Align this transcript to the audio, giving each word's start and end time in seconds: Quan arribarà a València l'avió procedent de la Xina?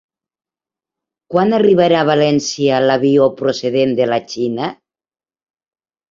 Quan 1.33 1.51
arribarà 1.57 1.99
a 2.03 2.07
València 2.09 2.79
l'avió 2.91 3.27
procedent 3.41 3.93
de 3.99 4.07
la 4.13 4.17
Xina? 4.31 4.71